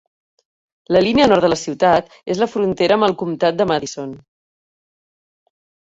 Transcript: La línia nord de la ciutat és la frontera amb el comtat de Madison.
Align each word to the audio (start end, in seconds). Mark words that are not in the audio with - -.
La 0.95 1.01
línia 1.07 1.27
nord 1.33 1.45
de 1.47 1.51
la 1.51 1.59
ciutat 1.65 2.09
és 2.35 2.41
la 2.45 2.49
frontera 2.55 2.99
amb 3.01 3.09
el 3.09 3.15
comtat 3.23 3.61
de 3.63 3.71
Madison. 3.75 4.19